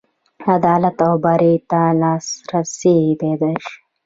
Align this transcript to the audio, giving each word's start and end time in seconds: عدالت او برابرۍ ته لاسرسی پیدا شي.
عدالت 0.55 0.97
او 1.07 1.13
برابرۍ 1.23 1.55
ته 1.69 1.81
لاسرسی 2.01 2.97
پیدا 3.21 3.49
شي. 3.63 3.73